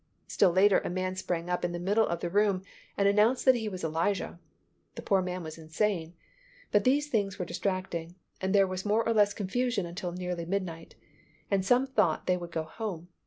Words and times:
Still 0.25 0.49
later 0.49 0.79
a 0.79 0.89
man 0.89 1.15
sprang 1.15 1.47
up 1.47 1.63
in 1.63 1.73
the 1.73 1.79
middle 1.79 2.07
of 2.07 2.21
the 2.21 2.29
room 2.31 2.63
and 2.97 3.07
announced 3.07 3.45
that 3.45 3.53
he 3.53 3.69
was 3.69 3.83
Elijah. 3.83 4.39
The 4.95 5.03
poor 5.03 5.21
man 5.21 5.43
was 5.43 5.59
insane. 5.59 6.15
But 6.71 6.85
these 6.85 7.07
things 7.07 7.37
were 7.37 7.45
distracting, 7.45 8.15
and 8.41 8.51
there 8.55 8.65
was 8.65 8.83
more 8.83 9.03
or 9.07 9.13
less 9.13 9.29
of 9.29 9.35
confusion 9.37 9.85
until 9.85 10.11
nearly 10.11 10.45
midnight, 10.45 10.95
and 11.51 11.63
some 11.63 11.85
thought 11.85 12.25
they 12.25 12.35
would 12.35 12.51
go 12.51 12.63
home. 12.63 13.09